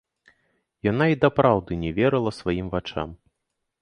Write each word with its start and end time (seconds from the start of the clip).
Яна 0.91 1.05
і 1.13 1.19
дапраўды 1.25 1.79
не 1.83 1.91
верыла 1.99 2.31
сваім 2.39 2.67
вачам. 2.77 3.09